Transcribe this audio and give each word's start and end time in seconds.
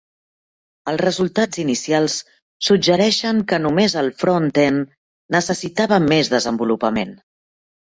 Els 0.91 1.01
resultats 1.01 1.61
inicials 1.65 2.15
suggereixen 2.71 3.45
que 3.53 3.63
només 3.69 3.99
el 4.05 4.13
front-end 4.25 4.85
necessitava 5.41 6.05
més 6.13 6.37
desenvolupament. 6.39 7.19